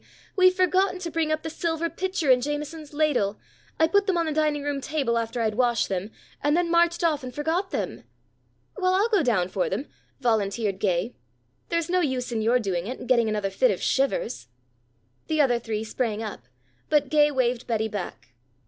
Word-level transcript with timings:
We've 0.35 0.51
forgotten 0.55 0.97
to 0.97 1.11
bring 1.11 1.31
up 1.31 1.43
the 1.43 1.49
silver 1.51 1.87
pitcher 1.87 2.31
and 2.31 2.41
Jameson's 2.41 2.91
ladle. 2.91 3.37
I 3.79 3.85
put 3.85 4.07
them 4.07 4.17
on 4.17 4.25
the 4.25 4.31
dining 4.31 4.63
room 4.63 4.81
table 4.81 5.15
after 5.15 5.41
I'd 5.43 5.53
washed 5.53 5.89
them, 5.89 6.09
and 6.41 6.57
then 6.57 6.71
marched 6.71 7.03
off 7.03 7.21
and 7.23 7.31
forgot 7.31 7.69
them." 7.69 8.03
"Well, 8.75 8.95
I'll 8.95 9.09
go 9.09 9.21
down 9.21 9.47
for 9.47 9.69
them," 9.69 9.87
volunteered 10.19 10.79
Gay. 10.79 11.13
"There's 11.69 11.87
no 11.87 11.99
use 11.99 12.31
in 12.31 12.41
your 12.41 12.57
doing 12.57 12.87
it 12.87 12.97
and 12.97 13.07
getting 13.07 13.29
another 13.29 13.51
fit 13.51 13.69
of 13.69 13.79
shivers." 13.79 14.47
The 15.27 15.39
other 15.39 15.59
three 15.59 15.83
sprang 15.83 16.23
up, 16.23 16.45
but 16.89 17.09
Gay 17.09 17.29
waved 17.29 17.67
Betty 17.67 17.87
back. 17.87 18.29